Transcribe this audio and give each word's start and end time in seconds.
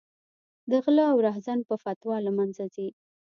د 0.71 0.71
غله 0.83 1.05
او 1.11 1.17
رحزن 1.27 1.59
په 1.69 1.75
فتوا 1.83 2.17
له 2.25 2.31
منځه 2.37 2.63
ځي. 2.75 2.87